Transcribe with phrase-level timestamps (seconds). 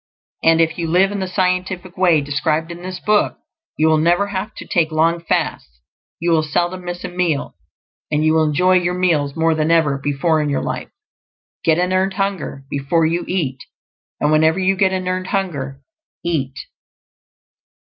[0.41, 3.37] And if you live in the scientific way described in this book,
[3.77, 5.79] you will never have to take long fasts;
[6.19, 7.53] you will seldom miss a meal,
[8.09, 10.89] and you will enjoy your meals more than ever before in your life.
[11.63, 13.59] Get an earned hunger before you eat;
[14.19, 15.83] and whenever you get an earned hunger,
[16.25, 16.57] eat.